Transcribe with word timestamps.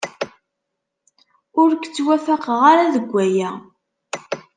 Ur 1.61 1.69
k-ttwafaqeɣ 1.75 2.51
ara 2.71 2.93
deg 2.95 3.07
waya. 3.13 3.51